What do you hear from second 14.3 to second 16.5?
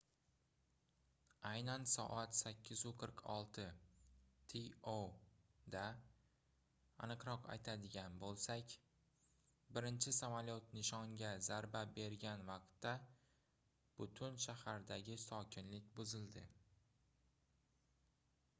shahardagi sokinlik buzildi